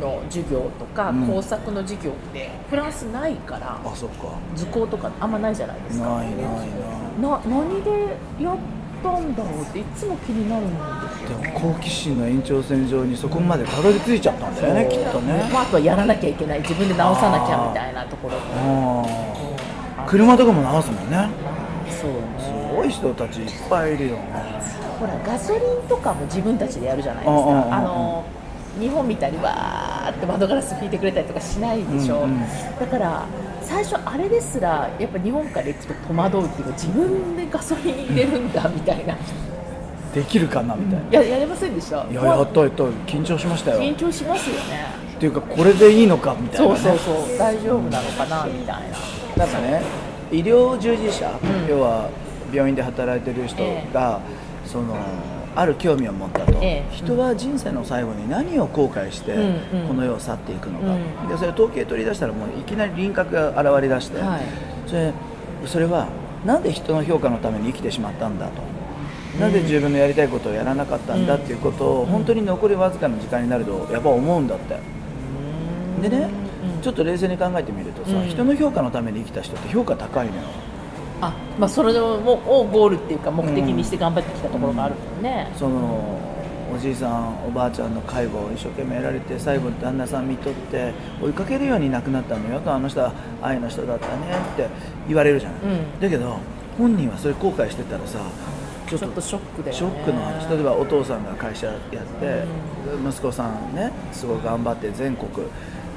[0.00, 1.26] の授業とか、うん。
[1.26, 4.28] 工作の授業ってフランスないからあそっか。
[4.56, 6.08] 図工とかあんまないじゃないですか。
[6.16, 6.34] ないない
[7.20, 7.90] なな何で
[8.40, 8.56] やっ
[9.04, 10.74] たんだろうっていつも気になるんで
[11.28, 15.48] すよ、好奇心の延長線上にそこまでたどり着いちゃったんだよねきっとね。
[15.52, 19.06] まあ、あとはやらなきゃいけない自分で直さなきゃみたいなところも。
[20.06, 21.28] 車とかも直すもんね。
[21.88, 24.22] そうすねごい人たちいっぱいいるよね。
[24.98, 27.76] ほらガソリンとかも自分たちでやるじゃないですか。
[27.76, 28.24] あの
[28.78, 32.40] 日本みたいにわーって窓ガラス拭いてくれたりとかしないでしょ、うんうん。
[32.80, 33.24] だから
[33.64, 39.16] 最初あれですらやっぱ日本から行くと戸惑うっていうか自分でガソリン入れるんだみたいな。
[40.14, 42.06] できるかなみたいな、ややれませんでした。
[42.08, 42.84] いややったやった。
[42.84, 43.80] 緊張しましたよ。
[43.80, 44.86] 緊張しますよね。
[45.16, 47.38] っていうかこれでいいのかみたいな、ね、そうそうそう。
[47.38, 48.90] 大丈夫なのかなみたい
[49.36, 49.44] な。
[49.44, 49.82] なんかね
[50.30, 51.66] 医療従事者、ん。
[51.68, 52.08] 要は
[52.52, 54.20] 病院で働いてる人が、
[54.64, 54.94] その
[55.56, 56.94] ある興味を持ったと、ええ。
[56.94, 59.34] 人は人生の最後に何を後悔して
[59.86, 60.86] この世を去っていくのか、
[61.22, 61.28] うん。
[61.28, 64.40] でそれ統計取り出したらもういきなり輪郭が現れ出して、はい。
[64.86, 65.12] それ
[65.66, 66.08] それは
[66.44, 68.62] なんで人の評価のために生きてしまったんだと。
[69.38, 74.78] なぜ自分のやりたいことをやらなかったんだっていうことを本当に残りわずかの時間になるとやっぱ思うんだって。
[76.02, 76.28] でね
[76.82, 78.28] ちょっと冷静に考えてみるとさ、うん。
[78.28, 80.42] 人の評価のために生きた人って評価高いのよ
[81.20, 86.18] あまあそれををゴールっていうか目的にして頑張ってきたところがあるもんね、その
[86.74, 92.60] おじいさんおばあちゃんの介護を一生懸命やられて最後旦那さん見とって追いかけるように亡くなったのよ。
[92.60, 94.14] とあの人は愛の人だったね
[94.54, 94.68] って
[95.06, 96.00] 言われるじゃない、うん。
[96.00, 96.38] だけど
[96.76, 98.18] 本人はそれ後悔してたらさ
[98.88, 99.78] ちょっとショックだよね。
[99.78, 100.48] ショックの話。
[100.48, 101.76] 例えばお父さんが会社やっ
[102.20, 102.44] て、
[103.08, 105.30] 息子さんねすごく頑張って全国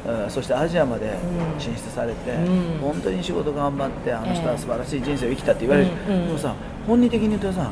[0.06, 1.18] うんそしてアジアまで
[1.60, 2.78] 進出されて、うん。
[2.80, 6.56] 本当に仕事頑張ってあの人は素晴らしい人生を生きたって言われる、うんうんでもさ
[6.86, 7.72] 本人的に言うとさ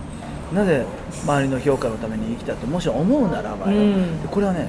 [0.54, 0.86] なぜ
[1.24, 4.22] 周りの評価のために生きたってもし思うならばよ、うん。
[4.22, 4.68] でこれはね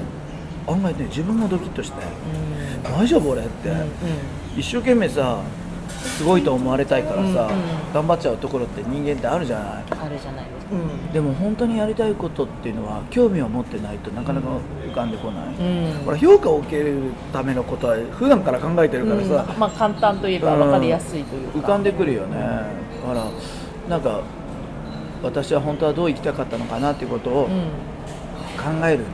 [0.69, 2.83] 案外ね自分もドキッとしてうん。
[2.83, 3.89] 大丈夫俺って、うん。
[4.59, 5.41] 一生懸命さ
[5.97, 7.37] すごいと思われたいからさ、うんうん。
[7.93, 9.85] 頑張っちゃうところって人間ってあるじゃない。
[10.01, 10.67] あれじゃないです。
[10.67, 11.13] か、うん。
[11.13, 14.49] でも本当にやりたいことっていうのは興味を持ってないとなかなか
[14.85, 16.05] 浮かんでこない、うん。
[16.05, 19.59] ほら評価を受けるためのことは普段から考えてるからさ、うん。
[19.59, 23.27] まあ簡単といえば分かりやすいというか、浮かんでくるよね、だから
[23.89, 24.21] なんか
[25.23, 27.71] 私は本当はどう生きたかったのかなっていうことをうん。
[28.57, 29.05] 考える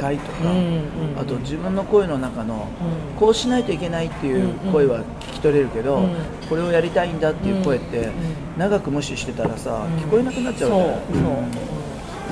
[0.00, 0.80] 機会とか、うんうん
[1.20, 2.68] あと自分の声の中の、
[3.12, 3.18] うん。
[3.18, 6.14] こうしないといけないっていう声は聞き取れるけど、うん。
[6.48, 8.12] これをやりたいんだっていう声って、うんうん。
[8.56, 9.96] 長く無視してたらさ、うん。
[9.98, 10.80] 聞こえなくなっちゃうそう
[11.12, 11.42] じゃない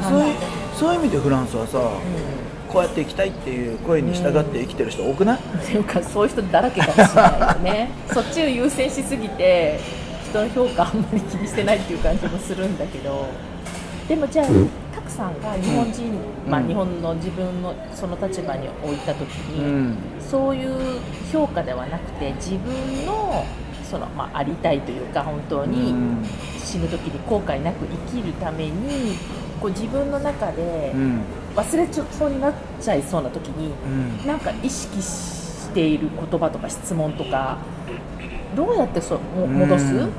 [0.02, 0.35] そう、そういう
[0.74, 7.90] そういう意味でフランスはさ、うこうやって生きたいっていう声に従って生きてる人多くない、んっていうかそういう人だらけかもしれないよね。
[8.12, 9.81] そっちを優先しすぎて
[10.31, 13.26] 人の評価あんまり気にしてないっていう感じもするんだけど。
[14.09, 14.52] でもじゃあタ
[15.09, 16.12] クさんが日本人、
[16.47, 16.68] まあ、うん。
[16.68, 19.97] 日本の自分のその立場に置いた時に、うん。
[20.21, 21.01] そういう
[21.33, 23.44] 評価ではなくて自分の
[23.83, 26.25] その、まあ、ありたいというか本当にうん。
[26.59, 29.16] 死ぬ時に後悔なく生きるために
[29.61, 31.23] こう自分の中でうん。
[31.57, 33.73] 忘れちゃそうになっちゃいそうな時に
[34.23, 34.27] うん。
[34.27, 37.59] なんか意識している言葉とか質問とか
[38.55, 40.12] どうやってそ戻す、うん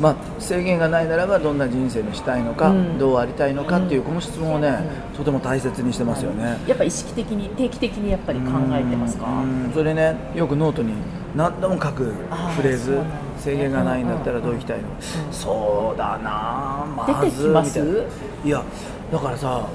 [0.00, 2.98] まあ、制限がないならばどんな人生にしたいのか、うん。
[2.98, 4.78] どうありたいのかっていううんこの質問をね、
[5.16, 6.56] とても大切にしてますよね。
[6.66, 9.26] やっぱ意識的に定期的にやっぱり考えてますか？
[9.26, 9.72] うん。
[9.74, 10.92] それねよくノートに
[11.34, 12.14] 何度も書く
[12.56, 13.00] フレーズ
[13.38, 14.88] 制限がないんだったらどう行きたいの、
[15.32, 18.04] そうだなま出てきます？
[18.44, 18.62] いや
[19.10, 19.66] だからさ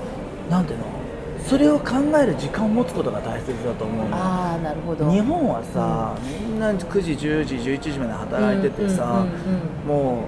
[0.49, 0.85] なんていうの？
[1.47, 5.11] それを考える時間を持つことが大切だと思うのああなるほど。
[5.11, 6.15] 日本はさ、
[6.47, 9.25] みんな9時10時11時まで働いててさ、
[9.85, 10.25] も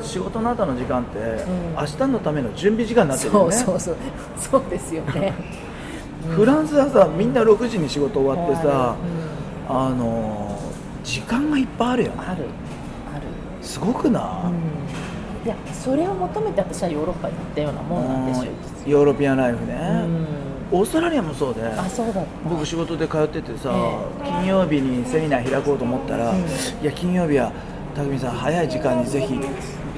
[0.00, 1.74] う仕事の後の時間って、ん。
[1.74, 3.54] 明日のための準備時間になってるよね。
[3.54, 3.96] そうそう
[4.40, 4.60] そう。
[4.62, 5.32] そうですよね。
[6.28, 8.94] フランスはさみんな6時に仕事終わってさ、
[9.70, 9.76] うん。
[9.76, 10.58] あの
[11.04, 12.14] 時間がいっぱいあるよね。
[12.18, 12.44] ある
[13.14, 13.22] ある。
[13.60, 14.50] すごくな、
[15.44, 15.48] い？
[15.48, 18.50] やそれを求めて私はヨーロッパに行ったようなもんなんですよ
[18.86, 18.92] うん。
[18.92, 19.74] ヨーロピアンライフね、
[20.04, 20.26] うん
[20.72, 23.70] オーストラリアもそうであそうだ僕仕事で通っててさ、
[24.24, 26.38] え金曜日にセミナー開こうと思ったら、うん。
[26.40, 26.44] い
[26.82, 27.52] や金曜日は
[27.94, 29.38] 匠さん早い時間にぜひ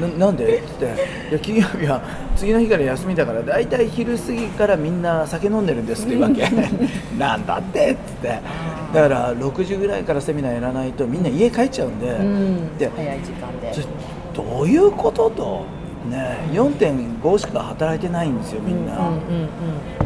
[0.00, 0.58] ななんで？
[0.58, 2.02] って言っていや金曜日は
[2.34, 6.48] 次の日から休みだから大体昼過ぎからみんな酒飲んでるんですって言うわけ。
[7.16, 7.92] なんだって？
[7.92, 8.48] って言って。
[8.94, 12.78] だから6時ぐらいからセミナーやらないとみんな家帰っちゃうんで、うん。
[12.78, 13.72] で早い時間で。
[14.34, 15.64] どういうことと、
[16.10, 19.48] ね、4.5しか働いてないんですよみんな、うんうん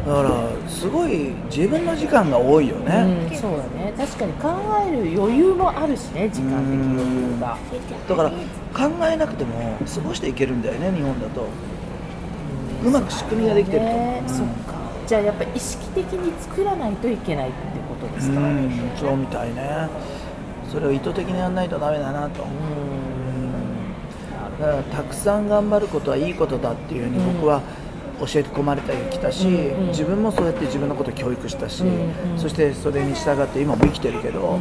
[0.07, 3.93] だからすごい自分の時間が多いようんね、うんそうだね。
[3.97, 4.49] 確かに考
[4.87, 7.03] える余裕もあるしね時間的余
[7.35, 7.59] 裕が。
[8.09, 11.47] だから考えなくても過ごしていけるんだよね日本だと。
[12.85, 14.23] うまく仕組みができてると、うんね。
[14.29, 14.79] そっか。
[15.07, 17.57] じゃあやっぱり意識的に作らないといけないって
[17.89, 18.39] ことですか？
[18.41, 19.89] うんそうみたいね。
[20.71, 22.49] それを意図的にやらないとダメだなと、うん
[24.59, 27.63] だからたくさん頑張ることはいいことだっていうふうに僕は
[28.21, 29.89] 教え込まれてきたし、うんうん。
[29.89, 32.39] 自分もそうやって自分のことを教育したし、うんうん。
[32.39, 34.59] そしてそれに従って今も生きてるけど、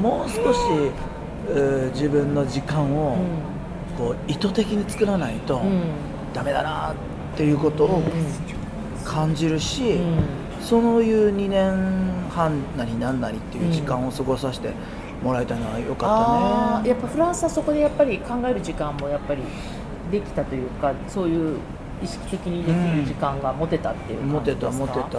[0.00, 0.58] もう少し
[1.92, 3.18] 自分の時間を
[3.98, 5.82] こう意図的に作らないとうん。
[6.32, 6.94] ダメだなっ
[7.36, 8.02] ていうことを
[9.04, 10.18] 感じるし、うん。
[10.62, 14.72] そういう2年半なりなんなりっていう時間を過ごさせて
[15.22, 16.88] もらえたのは良かったね。
[16.90, 19.42] やっぱフランスはそこでやっぱり考える時間もやっぱり
[20.10, 21.58] できたというかそういう
[22.02, 25.18] 意識的にできる時間が持てたっていう持て感じですか、た持てた。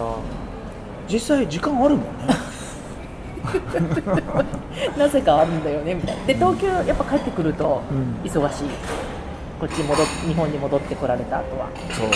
[1.08, 2.08] 実際時間あるもんね。
[4.98, 6.24] なぜかあるんだよねみたいな。
[6.26, 8.28] で東京やっぱ帰ってくるとうん。
[8.28, 8.64] 忙しい、
[9.58, 11.68] こっち戻っ日本に戻ってこられた後は。
[11.90, 12.12] そうね。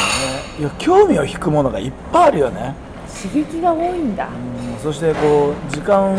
[0.59, 2.75] いや興味を引くものがいっぱいあるよね、
[3.23, 6.17] 刺激が多いんだ、うん、そしてこう時間を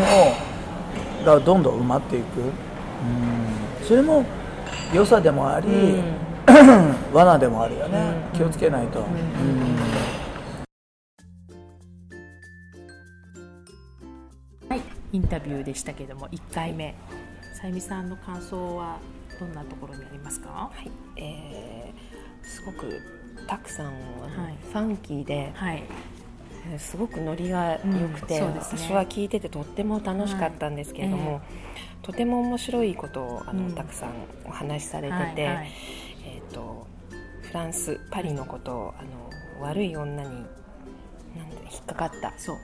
[1.24, 2.52] がどんどん埋まっていく、うん、
[3.82, 4.24] それも
[4.92, 5.68] 良さでもあり、
[7.12, 7.98] 罠でもあるよね、
[8.32, 8.38] うん。
[8.38, 9.06] 気をつけないと、うん。
[14.68, 14.80] はい。
[15.12, 16.94] インタビューでしたけども1回目。
[17.54, 18.98] さゆみさんの感想は
[19.40, 20.48] どんなところにありますか？
[20.50, 23.00] はい、えーすごく
[23.46, 23.94] たくさんはい。
[24.70, 25.78] ファンキーで、はい。
[25.78, 26.23] えー
[26.78, 28.60] すごくノリが良くて、うんね。
[28.60, 31.42] 私は聞いててとっても楽しかったんですけれども、はい
[32.02, 33.74] とても面白いことをあの、うん。
[33.74, 34.10] たくさん
[34.44, 35.70] お話しされてて、はいはい。
[36.26, 36.86] えー、と
[37.40, 40.44] フランスパリのことをあの悪い女になんだ
[41.72, 42.34] 引っかかった。
[42.36, 42.56] そう。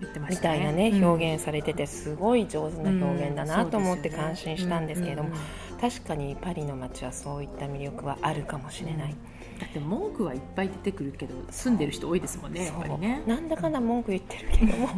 [0.00, 0.58] 言ってまみしたね。
[0.58, 1.04] たいなね、うん。
[1.04, 5.40] 表現されててすごい上手な表現だなと思ってうん感心したんですけれども、うんうん
[5.80, 9.16] 確かにパリの街はそういった魅力はあるかもしれない、
[9.60, 13.22] だって文句はいっぱい出てくるけど住んでる人多いですもんねやっぱりね。
[13.26, 14.88] なんだかんだ文句言ってるけども。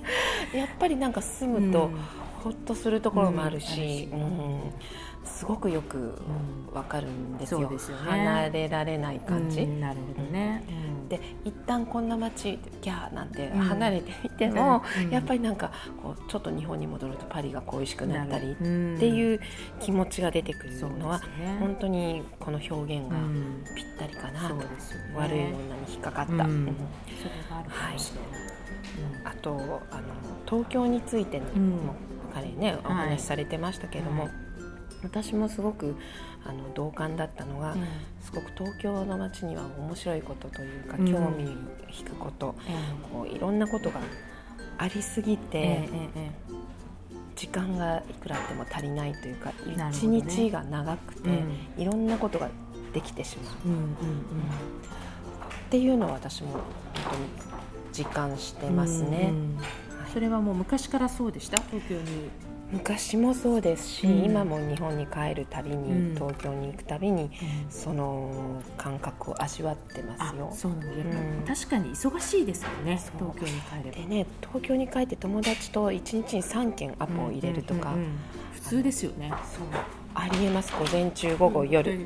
[0.54, 2.00] やっぱりなんか住むとうん。
[2.42, 4.60] ほっとするところもあるし、うんうん
[5.26, 6.14] すごくよくん。
[6.72, 8.02] わかるんですよ,、そうですよね。
[8.10, 10.72] 離れられない感じ、うんなるほどね、う
[11.04, 11.08] ん。
[11.08, 13.60] で一旦こんな街ギャーなんてうん。
[13.60, 15.10] 離れてみても、うん。
[15.10, 15.70] やっぱりなんか
[16.02, 18.64] こうちょっと日本に戻るとパリが恋しくなったりって
[19.08, 19.40] いう
[19.80, 21.56] 気持ちが出てくるのは、ね。
[21.60, 23.64] 本当にこの表現がうん。
[23.74, 24.64] ぴったりかなと、ね。
[25.16, 25.56] 悪い女に
[25.88, 28.20] 引っかかった、それがあるかもしれ
[29.18, 30.02] ない、あとあの
[30.46, 31.78] 東京についても、うん。
[32.34, 34.32] 彼ねおはい話しされてましたけども、はい
[35.02, 35.96] 私もすごく
[36.44, 37.84] あの同感だったのが、うん。
[38.20, 41.06] すごく東京の街には面白いことというか、うん。
[41.06, 41.44] 興味
[41.96, 42.54] 引くこと。
[43.12, 44.00] こういろんなことが
[44.78, 45.88] ありすぎて、
[47.34, 49.52] 時間がいくらあっても足りないというか
[49.92, 50.22] 一、ね。
[50.28, 51.30] 日が長くて、
[51.78, 52.48] いろんなことが
[52.92, 53.54] できてしまう。
[53.66, 53.86] うんうんうん。
[53.86, 53.92] っ
[55.70, 56.62] ていうのを私も本
[56.94, 57.26] 当に
[57.92, 59.30] 実感してますね。
[59.32, 59.56] うんうん。
[59.56, 59.66] はい。
[60.12, 61.60] それはもう昔からそうでした？
[61.62, 62.30] 東京に
[62.72, 64.24] 昔もそうですし、うん。
[64.24, 66.14] 今も日本に帰るたびに、うん。
[66.14, 67.30] 東京に行くたびに
[67.70, 70.50] その感覚を味わってまあすよ。
[70.52, 71.56] そうなんだやっぱ、うん。
[71.56, 73.96] 確かに忙しいですよね東京に帰れば。
[73.96, 78.10] でね東京に帰って友達と1日に3件アポを入れるとか、うんうんうん
[78.56, 79.32] 普通ですよね。
[79.56, 79.66] そう。
[80.12, 80.72] ありえます。
[80.72, 81.96] 午前中午後夜、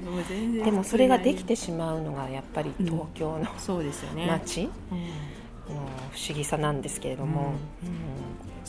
[0.63, 2.87] でもそれができてしまうのがやっぱりうん。
[2.87, 4.65] 東京のそうですよね、街？
[4.65, 5.75] うん。
[5.75, 7.55] の不思議さなんですけれども、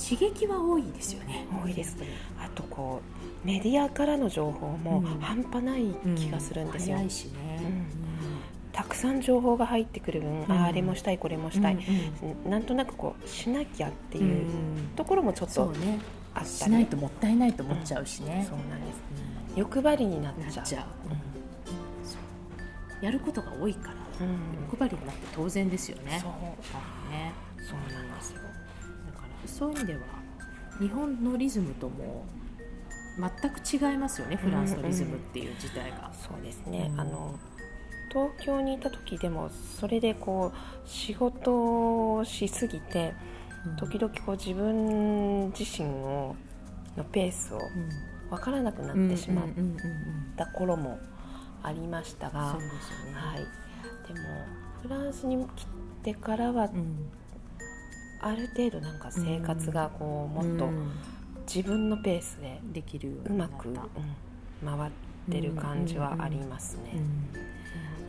[0.01, 1.45] 刺激は多いですよね。
[1.51, 1.95] うん多いです。
[2.39, 3.01] あとこ
[3.43, 5.19] メディアからの情報もうん。
[5.19, 5.85] 半端ない
[6.15, 7.59] 気がするんですよ、早いしね、
[8.71, 10.51] たくさん情報が入ってくる分、うん。
[10.51, 11.77] ああれもしたいこれもしたい、
[12.45, 14.45] うんなんとなくこうしなきゃってうんいう
[14.95, 18.97] ところもちょっとあったり、しないともったいないと思っちゃうしね、そうなんです。
[19.25, 20.65] うん欲張りになっちゃう。
[20.65, 20.87] ちゃ
[23.01, 24.27] う、やることが多いからうん。
[24.27, 24.35] うん
[24.71, 26.19] 欲張りになって当然ですよね。
[26.21, 26.31] そう。
[27.11, 27.33] ね。
[27.67, 28.39] そうなんですよ
[29.45, 29.99] そういう意味では
[30.79, 32.25] 日本のリズムとも
[33.17, 36.99] 全く違いますよねフランスのリズムっていう自体が、そうですね、うん。
[36.99, 37.39] あの
[38.09, 39.49] 東京にいた時でも
[39.79, 43.13] それでこう仕事をしすぎて
[43.79, 46.35] 時々こう自分自身を
[46.97, 47.59] のペースを
[48.29, 49.45] 分からなくなってしまっ
[50.35, 50.99] た頃も
[51.63, 52.57] ありましたが、は
[53.35, 54.27] い、でも
[54.81, 55.65] フランスに来
[56.03, 57.11] てからはうん
[58.21, 60.91] ある程度なんか生活がこうもっとうん。
[61.53, 63.75] 自分のペースでできるようまく、うん。
[64.63, 64.91] 回っ
[65.29, 67.01] てる感じはありますね。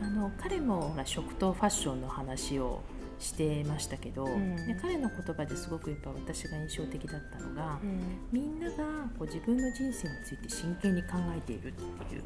[0.01, 2.81] あの彼もほら食とファッションの話を
[3.19, 4.55] してましたけど、ん。
[4.55, 7.99] で彼の言葉ですごくやっぱ私が印象的だったのが、うん。
[8.31, 8.75] みんなが
[9.17, 11.71] こう自分の人生について真剣に考えているっ
[12.07, 12.23] ていう。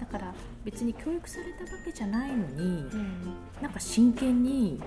[0.00, 3.34] だから別に教育されたわけじゃないのに、うん。
[3.60, 4.80] なんか真剣に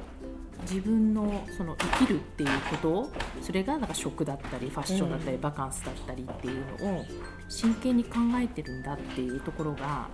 [0.62, 3.10] 自分のその生きるっていうこと
[3.42, 5.42] それがなんか食だったりファッションだったり、うん。
[5.42, 7.06] バカンスだったりっていうのを
[7.50, 10.08] 真剣に考えてるんだっていうところが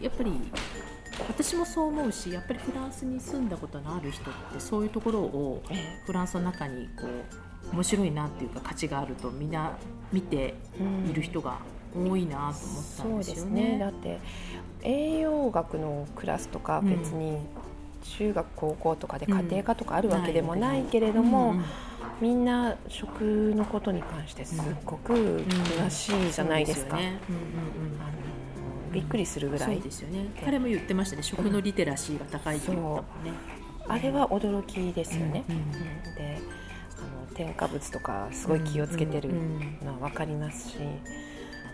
[0.00, 0.32] やっぱり
[1.28, 7.06] 私もそう思うしやっぱりフランスに住んだことのある人ってそういうところをえフランスの中にこ
[7.72, 9.76] う面白いなっていうか価値があるとみんな
[10.12, 11.58] 見てうんいる人が
[11.94, 13.62] 多いなと思ったんでですすね。
[13.62, 13.78] よね。
[13.78, 14.18] だって
[14.82, 17.38] 栄養学のクラスとか別に
[18.02, 21.64] 中学高校とかで家庭科とかあるわけでもないけれども、うんうん
[22.20, 26.98] みんな食のことに関してすっごく詳しいじゃないですか。
[28.92, 30.26] びっくりするぐらい、ですよね。
[30.44, 31.22] 彼も言ってましたね。
[31.22, 33.32] 食のリテラシーが高いって言ったもんね
[33.88, 35.44] あれは驚きですよね。
[35.48, 36.14] うんうんうん。
[36.14, 36.38] で
[36.98, 40.76] あの添加物とかすごい気をつけてるうんうんのは分かりますし、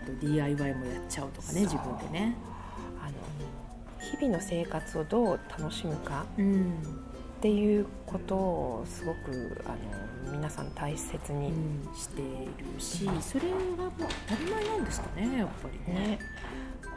[0.01, 2.35] あと DIY もやっちゃうとかね自分でね
[4.11, 6.73] 日々の生活をどう楽しむかうん
[7.37, 11.53] っていうことをすごくあの皆さん大切に、
[11.95, 12.25] してい
[12.75, 13.91] るしそれがもう
[14.27, 15.99] 当たり前なんですかねやっぱりね。
[15.99, 16.19] ね、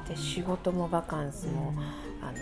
[0.09, 1.75] で仕事もバカンスも、
[2.23, 2.39] あの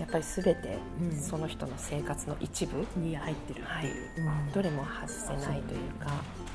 [0.00, 1.12] やっぱり全てうん。
[1.12, 4.52] その人の生活の一部、に入ってるっていう、うん。
[4.52, 6.49] どれも外せないというか、そ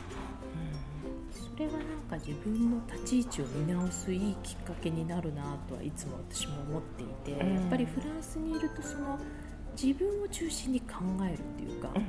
[1.58, 7.56] れはなんか自分の立ち位置を見直すいいきっかけになるなとはいつも私も思っていて、うん。
[7.56, 9.20] やっぱりフランスにいるとその
[9.82, 12.04] 自分を中心に考えるっていうか、うん。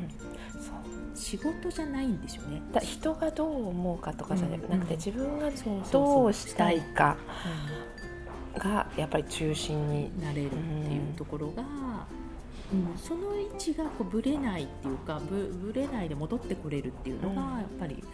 [0.60, 0.74] そう
[1.14, 2.62] 仕事じゃないんですよね。
[2.72, 4.88] だ人がどう思うかとかじゃなくて、うん。
[4.90, 7.16] 自分がどそううしたいか
[8.58, 10.56] がやっぱり中心になれるって
[10.94, 11.62] いうところが、
[12.72, 12.98] うん。
[12.98, 17.58] その位置がこうぶれないっていうかぶぶれないで戻ってこれるっていうのがうん。
[17.58, 18.04] やっぱり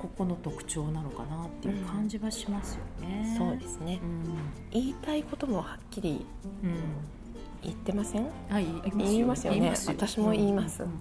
[0.00, 3.34] ここの特徴なのかなっていう感じはしますよね。
[3.38, 3.98] そうですね。
[4.02, 4.24] うん。
[4.70, 6.26] 言いたいこともはっきり
[6.62, 6.74] うん。
[7.62, 8.26] 言ってません？
[8.50, 9.96] あ言いますよ言いますよね。
[10.06, 10.88] 私も言います、うん。
[10.90, 10.96] うん。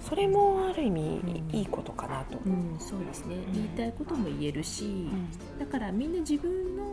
[0.00, 1.56] それもある意味うん。
[1.56, 2.76] いいことかなと、うん。
[2.78, 3.52] そうですね、ん。
[3.52, 5.58] 言いたいことも言えるし、うん。
[5.58, 6.84] だからみんな自分の、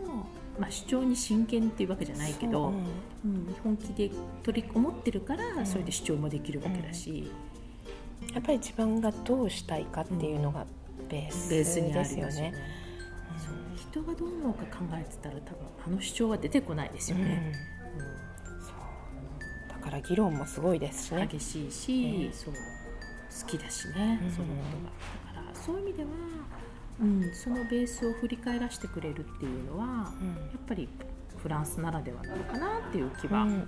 [0.60, 2.74] まあ、主張に真剣っていうわけじゃないけど、そう
[3.26, 3.56] うん。
[3.64, 4.12] 本気で
[4.44, 5.66] 取り思ってるから、ん。
[5.66, 7.30] それで主張もできるわけだし、
[8.22, 8.34] うん。
[8.34, 10.66] やっぱり自分がどうしたいかっていうのが
[11.10, 12.52] ベースにあですよね。
[12.52, 13.78] るよう。
[13.78, 17.54] 人がどう思うか考えてたら多分あの主張は出てこないですよね。
[17.96, 18.62] うん。
[18.62, 19.70] そう。
[19.70, 21.22] だから議論もすごいですしね。
[21.24, 22.54] うん激しいし、うんそう。
[22.54, 24.32] 好きだしね、うん。
[24.32, 25.42] そのことが。
[25.42, 26.10] だからそういう意味では、
[27.02, 29.90] うん、そのベースを振り返らせてくれるっていうのは、うん。
[29.90, 30.04] や
[30.58, 30.90] っぱり
[31.38, 33.68] フランスならではなのかなっていう気は、うん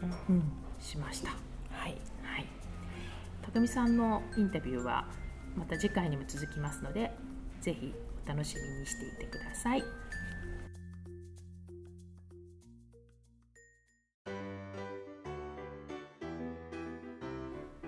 [0.79, 1.29] しました。
[1.69, 1.91] はい、
[2.23, 2.45] はい、
[3.43, 5.05] 高見さんのインタビューは
[5.55, 7.11] また次回にも続きますので
[7.61, 7.93] ぜひ
[8.25, 9.83] お楽しみにしていてください。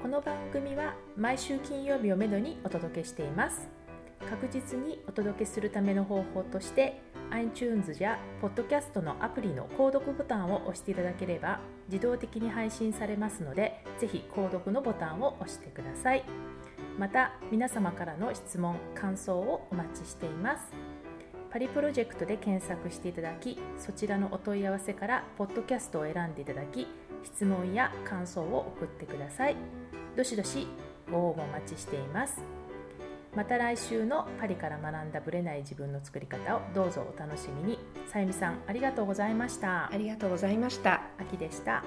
[0.01, 3.67] この番組は毎週金曜日をめどにお届けしています
[4.29, 7.01] 確実にお届けするための方法として
[7.31, 16.23] iTunes や Podcast のアプリの購読ボタンを押していただければ自動的に配信されますのでぜひ購読のボタンを押してください
[16.97, 20.71] また皆様からの質問感想をお待ちしています。
[21.51, 26.87] パリプロジェクトで検索していただきそちらのお問い合わせからポッドキャストを選んでいただき
[27.23, 29.55] 質問や感想を送ってください。
[30.15, 30.67] どしどし
[31.11, 32.41] ご応募お待ちしています。
[33.35, 37.79] また来週のパリから学んだブレない自分の作り方をどうぞお楽しみに。
[38.07, 39.91] さゆみさんありがとうございました。
[39.91, 41.01] ありがとうございました。
[41.19, 41.83] 秋でした